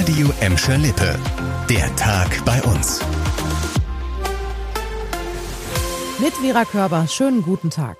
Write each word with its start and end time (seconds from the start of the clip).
Radio 0.00 0.32
Emscher 0.40 0.78
Lippe. 0.78 1.14
Der 1.68 1.94
Tag 1.96 2.42
bei 2.46 2.62
uns. 2.62 3.00
Mit 6.18 6.32
Vera 6.32 6.64
Körber, 6.64 7.06
schönen 7.06 7.42
guten 7.42 7.68
Tag. 7.68 7.98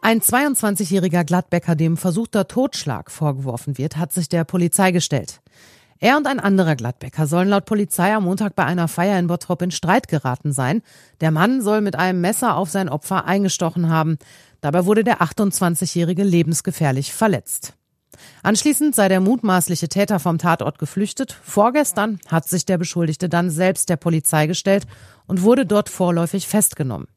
Ein 0.00 0.22
22-jähriger 0.22 1.24
Gladbecker, 1.24 1.74
dem 1.74 1.98
versuchter 1.98 2.48
Totschlag 2.48 3.10
vorgeworfen 3.10 3.76
wird, 3.76 3.98
hat 3.98 4.14
sich 4.14 4.30
der 4.30 4.44
Polizei 4.44 4.92
gestellt. 4.92 5.42
Er 5.98 6.16
und 6.16 6.26
ein 6.26 6.40
anderer 6.40 6.74
Gladbecker 6.74 7.26
sollen 7.26 7.50
laut 7.50 7.66
Polizei 7.66 8.14
am 8.14 8.24
Montag 8.24 8.56
bei 8.56 8.64
einer 8.64 8.88
Feier 8.88 9.18
in 9.18 9.26
Bottrop 9.26 9.60
in 9.60 9.70
Streit 9.70 10.08
geraten 10.08 10.52
sein. 10.52 10.80
Der 11.20 11.32
Mann 11.32 11.60
soll 11.60 11.82
mit 11.82 11.96
einem 11.96 12.22
Messer 12.22 12.56
auf 12.56 12.70
sein 12.70 12.88
Opfer 12.88 13.26
eingestochen 13.26 13.90
haben. 13.90 14.16
Dabei 14.62 14.86
wurde 14.86 15.04
der 15.04 15.20
28-jährige 15.20 16.24
lebensgefährlich 16.24 17.12
verletzt. 17.12 17.74
Anschließend 18.46 18.94
sei 18.94 19.08
der 19.08 19.18
mutmaßliche 19.18 19.88
Täter 19.88 20.20
vom 20.20 20.38
Tatort 20.38 20.78
geflüchtet. 20.78 21.36
Vorgestern 21.42 22.20
hat 22.28 22.48
sich 22.48 22.64
der 22.64 22.78
Beschuldigte 22.78 23.28
dann 23.28 23.50
selbst 23.50 23.88
der 23.88 23.96
Polizei 23.96 24.46
gestellt 24.46 24.86
und 25.26 25.42
wurde 25.42 25.66
dort 25.66 25.88
vorläufig 25.88 26.46
festgenommen. 26.46 27.08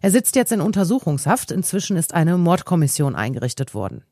Er 0.00 0.10
sitzt 0.10 0.34
jetzt 0.34 0.50
in 0.50 0.62
Untersuchungshaft. 0.62 1.50
Inzwischen 1.50 1.98
ist 1.98 2.14
eine 2.14 2.38
Mordkommission 2.38 3.14
eingerichtet 3.14 3.74
worden. 3.74 4.02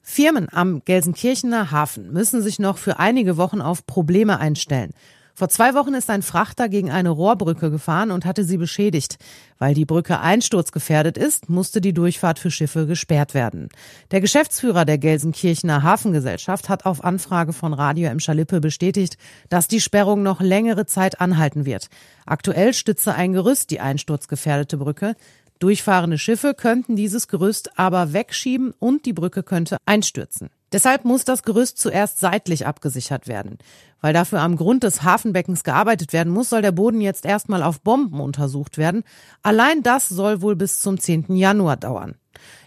Firmen 0.00 0.48
am 0.50 0.82
Gelsenkirchener 0.82 1.70
Hafen 1.70 2.10
müssen 2.10 2.40
sich 2.40 2.58
noch 2.58 2.78
für 2.78 2.98
einige 2.98 3.36
Wochen 3.36 3.60
auf 3.60 3.84
Probleme 3.84 4.38
einstellen. 4.38 4.94
Vor 5.38 5.50
zwei 5.50 5.74
Wochen 5.74 5.92
ist 5.92 6.08
ein 6.08 6.22
Frachter 6.22 6.70
gegen 6.70 6.90
eine 6.90 7.10
Rohrbrücke 7.10 7.70
gefahren 7.70 8.10
und 8.10 8.24
hatte 8.24 8.42
sie 8.42 8.56
beschädigt. 8.56 9.18
Weil 9.58 9.74
die 9.74 9.84
Brücke 9.84 10.18
einsturzgefährdet 10.18 11.18
ist, 11.18 11.50
musste 11.50 11.82
die 11.82 11.92
Durchfahrt 11.92 12.38
für 12.38 12.50
Schiffe 12.50 12.86
gesperrt 12.86 13.34
werden. 13.34 13.68
Der 14.12 14.22
Geschäftsführer 14.22 14.86
der 14.86 14.96
Gelsenkirchener 14.96 15.82
Hafengesellschaft 15.82 16.70
hat 16.70 16.86
auf 16.86 17.04
Anfrage 17.04 17.52
von 17.52 17.74
Radio 17.74 18.08
M. 18.08 18.18
Schalippe 18.18 18.62
bestätigt, 18.62 19.18
dass 19.50 19.68
die 19.68 19.82
Sperrung 19.82 20.22
noch 20.22 20.40
längere 20.40 20.86
Zeit 20.86 21.20
anhalten 21.20 21.66
wird. 21.66 21.88
Aktuell 22.24 22.72
stütze 22.72 23.14
ein 23.14 23.34
Gerüst 23.34 23.70
die 23.70 23.80
einsturzgefährdete 23.80 24.78
Brücke. 24.78 25.16
Durchfahrende 25.58 26.16
Schiffe 26.16 26.54
könnten 26.54 26.96
dieses 26.96 27.28
Gerüst 27.28 27.78
aber 27.78 28.14
wegschieben 28.14 28.72
und 28.78 29.04
die 29.04 29.12
Brücke 29.12 29.42
könnte 29.42 29.76
einstürzen. 29.84 30.48
Deshalb 30.72 31.04
muss 31.04 31.24
das 31.24 31.42
Gerüst 31.42 31.78
zuerst 31.78 32.18
seitlich 32.18 32.66
abgesichert 32.66 33.28
werden. 33.28 33.58
Weil 34.00 34.12
dafür 34.12 34.40
am 34.40 34.56
Grund 34.56 34.82
des 34.82 35.02
Hafenbeckens 35.02 35.64
gearbeitet 35.64 36.12
werden 36.12 36.32
muss, 36.32 36.50
soll 36.50 36.62
der 36.62 36.72
Boden 36.72 37.00
jetzt 37.00 37.24
erstmal 37.24 37.62
auf 37.62 37.80
Bomben 37.80 38.20
untersucht 38.20 38.76
werden. 38.76 39.04
Allein 39.42 39.82
das 39.82 40.08
soll 40.08 40.42
wohl 40.42 40.56
bis 40.56 40.80
zum 40.80 40.98
10. 40.98 41.36
Januar 41.36 41.76
dauern. 41.76 42.16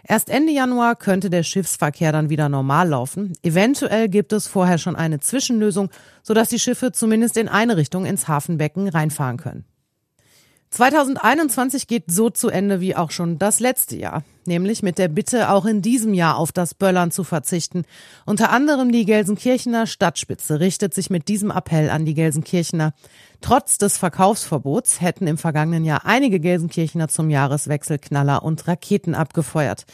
Erst 0.03 0.29
Ende 0.29 0.51
Januar 0.51 0.95
könnte 0.95 1.29
der 1.29 1.43
Schiffsverkehr 1.43 2.11
dann 2.11 2.29
wieder 2.29 2.49
normal 2.49 2.89
laufen. 2.89 3.33
Eventuell 3.43 4.09
gibt 4.09 4.33
es 4.33 4.47
vorher 4.47 4.77
schon 4.77 4.95
eine 4.95 5.19
Zwischenlösung, 5.19 5.89
sodass 6.23 6.49
die 6.49 6.59
Schiffe 6.59 6.91
zumindest 6.91 7.37
in 7.37 7.47
eine 7.47 7.77
Richtung 7.77 8.05
ins 8.05 8.27
Hafenbecken 8.27 8.87
reinfahren 8.87 9.37
können. 9.37 9.65
2021 10.71 11.87
geht 11.87 12.05
so 12.07 12.29
zu 12.29 12.49
Ende 12.49 12.79
wie 12.79 12.95
auch 12.95 13.09
schon 13.09 13.39
das 13.39 13.59
letzte 13.59 13.95
Jahr, 13.95 14.23
nämlich 14.45 14.83
mit 14.83 14.99
der 14.99 15.07
Bitte, 15.07 15.49
auch 15.49 15.65
in 15.65 15.81
diesem 15.81 16.13
Jahr 16.13 16.37
auf 16.37 16.51
das 16.51 16.75
Böllern 16.75 17.09
zu 17.09 17.23
verzichten. 17.23 17.85
Unter 18.25 18.51
anderem 18.51 18.91
die 18.91 19.05
Gelsenkirchener 19.05 19.87
Stadtspitze 19.87 20.59
richtet 20.59 20.93
sich 20.93 21.09
mit 21.09 21.27
diesem 21.27 21.49
Appell 21.49 21.89
an 21.89 22.05
die 22.05 22.13
Gelsenkirchener. 22.13 22.93
Trotz 23.41 23.79
des 23.79 23.97
Verkaufsverbots 23.97 25.01
hätten 25.01 25.25
im 25.25 25.39
vergangenen 25.39 25.85
Jahr 25.85 26.05
einige 26.05 26.39
Gelsenkirchener 26.39 27.07
zum 27.07 27.31
Jahreswechsel 27.31 27.97
Knaller 27.97 28.43
und 28.43 28.67
Raketen 28.67 29.15
abgefeuert. 29.15 29.85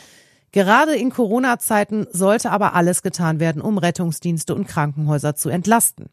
Gerade 0.56 0.96
in 0.96 1.10
Corona-Zeiten 1.10 2.08
sollte 2.14 2.50
aber 2.50 2.76
alles 2.76 3.04
getan 3.04 3.42
werden, 3.42 3.62
um 3.62 3.78
Rettungsdienste 3.78 4.56
und 4.56 4.70
Krankenhäuser 4.70 5.36
zu 5.36 5.50
entlasten. 5.50 6.06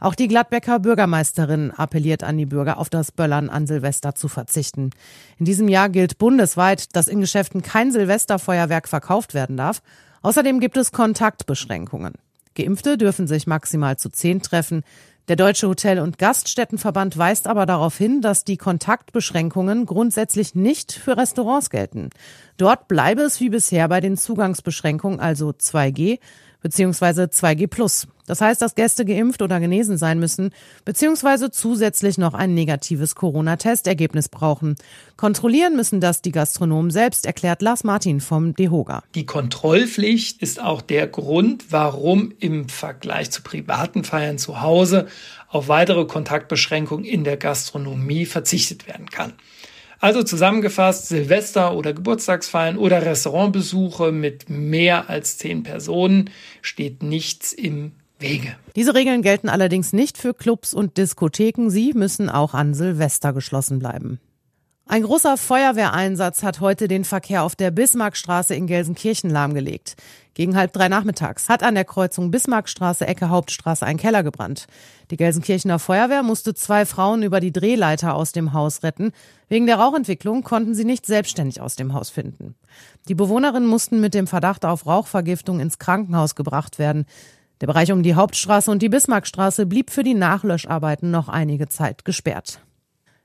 Auch 0.00 0.16
die 0.16 0.26
Gladbecker 0.26 0.80
Bürgermeisterin 0.80 1.70
appelliert 1.70 2.24
an 2.24 2.36
die 2.36 2.44
Bürger, 2.44 2.78
auf 2.78 2.90
das 2.90 3.12
Böllern 3.12 3.48
an 3.48 3.68
Silvester 3.68 4.16
zu 4.16 4.26
verzichten. 4.26 4.90
In 5.38 5.44
diesem 5.44 5.68
Jahr 5.68 5.90
gilt 5.90 6.18
bundesweit, 6.18 6.96
dass 6.96 7.06
in 7.06 7.20
Geschäften 7.20 7.62
kein 7.62 7.92
Silvesterfeuerwerk 7.92 8.88
verkauft 8.88 9.32
werden 9.32 9.56
darf. 9.56 9.80
Außerdem 10.22 10.58
gibt 10.58 10.76
es 10.76 10.90
Kontaktbeschränkungen. 10.90 12.14
Geimpfte 12.56 12.98
dürfen 12.98 13.28
sich 13.28 13.46
maximal 13.46 13.96
zu 13.96 14.08
zehn 14.08 14.42
treffen. 14.42 14.82
Der 15.26 15.36
Deutsche 15.36 15.68
Hotel- 15.68 16.00
und 16.00 16.18
Gaststättenverband 16.18 17.16
weist 17.16 17.46
aber 17.46 17.64
darauf 17.64 17.96
hin, 17.96 18.20
dass 18.20 18.44
die 18.44 18.58
Kontaktbeschränkungen 18.58 19.86
grundsätzlich 19.86 20.54
nicht 20.54 20.92
für 20.92 21.16
Restaurants 21.16 21.70
gelten. 21.70 22.10
Dort 22.58 22.88
bleibe 22.88 23.22
es 23.22 23.40
wie 23.40 23.48
bisher 23.48 23.88
bei 23.88 24.02
den 24.02 24.18
Zugangsbeschränkungen, 24.18 25.20
also 25.20 25.48
2G 25.48 26.18
beziehungsweise 26.64 27.24
2G+. 27.24 28.06
Das 28.26 28.40
heißt, 28.40 28.62
dass 28.62 28.74
Gäste 28.74 29.04
geimpft 29.04 29.42
oder 29.42 29.60
genesen 29.60 29.98
sein 29.98 30.18
müssen, 30.18 30.50
beziehungsweise 30.86 31.50
zusätzlich 31.50 32.16
noch 32.16 32.32
ein 32.32 32.54
negatives 32.54 33.14
Corona-Testergebnis 33.14 34.30
brauchen. 34.30 34.76
Kontrollieren 35.18 35.76
müssen 35.76 36.00
das 36.00 36.22
die 36.22 36.32
Gastronomen 36.32 36.90
selbst, 36.90 37.26
erklärt 37.26 37.60
Lars 37.60 37.84
Martin 37.84 38.22
vom 38.22 38.54
DEHOGA. 38.54 39.02
Die 39.14 39.26
Kontrollpflicht 39.26 40.40
ist 40.40 40.58
auch 40.58 40.80
der 40.80 41.06
Grund, 41.06 41.66
warum 41.70 42.32
im 42.40 42.70
Vergleich 42.70 43.30
zu 43.30 43.42
privaten 43.42 44.02
Feiern 44.02 44.38
zu 44.38 44.62
Hause 44.62 45.06
auf 45.48 45.68
weitere 45.68 46.06
Kontaktbeschränkungen 46.06 47.04
in 47.04 47.24
der 47.24 47.36
Gastronomie 47.36 48.24
verzichtet 48.24 48.88
werden 48.88 49.10
kann. 49.10 49.34
Also 50.00 50.22
zusammengefasst, 50.22 51.08
Silvester- 51.08 51.74
oder 51.74 51.92
Geburtstagsfeiern 51.92 52.76
oder 52.76 53.04
Restaurantbesuche 53.04 54.12
mit 54.12 54.50
mehr 54.50 55.08
als 55.08 55.38
zehn 55.38 55.62
Personen 55.62 56.30
steht 56.62 57.02
nichts 57.02 57.52
im 57.52 57.92
Wege. 58.18 58.56
Diese 58.76 58.94
Regeln 58.94 59.22
gelten 59.22 59.48
allerdings 59.48 59.92
nicht 59.92 60.18
für 60.18 60.34
Clubs 60.34 60.74
und 60.74 60.96
Diskotheken. 60.96 61.68
Sie 61.70 61.92
müssen 61.94 62.30
auch 62.30 62.54
an 62.54 62.74
Silvester 62.74 63.32
geschlossen 63.32 63.78
bleiben. 63.78 64.18
Ein 64.86 65.02
großer 65.02 65.38
Feuerwehreinsatz 65.38 66.42
hat 66.42 66.60
heute 66.60 66.88
den 66.88 67.04
Verkehr 67.04 67.42
auf 67.42 67.56
der 67.56 67.70
Bismarckstraße 67.70 68.54
in 68.54 68.66
Gelsenkirchen 68.66 69.30
lahmgelegt. 69.30 69.96
Gegen 70.34 70.56
halb 70.56 70.74
drei 70.74 70.88
nachmittags 70.88 71.48
hat 71.48 71.62
an 71.62 71.74
der 71.74 71.86
Kreuzung 71.86 72.30
Bismarckstraße 72.30 73.06
Ecke 73.06 73.30
Hauptstraße 73.30 73.86
ein 73.86 73.96
Keller 73.96 74.22
gebrannt. 74.22 74.66
Die 75.10 75.16
Gelsenkirchener 75.16 75.78
Feuerwehr 75.78 76.22
musste 76.22 76.52
zwei 76.52 76.84
Frauen 76.84 77.22
über 77.22 77.40
die 77.40 77.52
Drehleiter 77.52 78.14
aus 78.14 78.32
dem 78.32 78.52
Haus 78.52 78.82
retten. 78.82 79.12
Wegen 79.48 79.66
der 79.66 79.76
Rauchentwicklung 79.76 80.42
konnten 80.42 80.74
sie 80.74 80.84
nicht 80.84 81.06
selbstständig 81.06 81.62
aus 81.62 81.76
dem 81.76 81.94
Haus 81.94 82.10
finden. 82.10 82.54
Die 83.08 83.14
Bewohnerinnen 83.14 83.68
mussten 83.68 84.02
mit 84.02 84.12
dem 84.12 84.26
Verdacht 84.26 84.66
auf 84.66 84.86
Rauchvergiftung 84.86 85.60
ins 85.60 85.78
Krankenhaus 85.78 86.34
gebracht 86.34 86.78
werden. 86.78 87.06
Der 87.62 87.68
Bereich 87.68 87.90
um 87.90 88.02
die 88.02 88.16
Hauptstraße 88.16 88.70
und 88.70 88.82
die 88.82 88.90
Bismarckstraße 88.90 89.64
blieb 89.64 89.90
für 89.90 90.02
die 90.02 90.14
Nachlöscharbeiten 90.14 91.10
noch 91.10 91.28
einige 91.28 91.68
Zeit 91.68 92.04
gesperrt. 92.04 92.60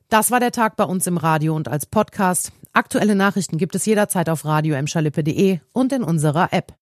Das 0.10 0.32
war 0.32 0.40
der 0.40 0.52
Tag 0.52 0.76
bei 0.76 0.86
uns 0.86 1.06
im 1.06 1.18
Radio 1.18 1.56
und 1.56 1.68
als 1.68 1.86
Podcast. 1.86 2.52
Aktuelle 2.74 3.14
Nachrichten 3.14 3.60
gibt 3.60 3.76
es 3.76 3.86
jederzeit 3.86 4.28
auf 4.28 4.44
radio 4.44 4.76
und 5.72 5.94
in 5.94 6.02
unserer 6.02 6.52
App. 6.52 6.74